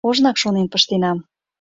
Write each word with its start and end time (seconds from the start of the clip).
Ожнак 0.07 0.35
шонен 0.41 0.67
пыштенам 0.71 1.17